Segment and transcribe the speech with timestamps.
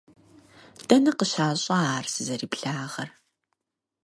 [0.87, 3.09] Дэнэ къыщащӀа ар сызэриблагъэр?